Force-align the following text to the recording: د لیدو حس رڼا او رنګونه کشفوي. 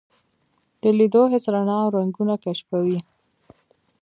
د 0.81 0.83
لیدو 0.97 1.23
حس 1.31 1.45
رڼا 1.53 1.77
او 1.83 1.89
رنګونه 1.97 2.35
کشفوي. 2.45 2.99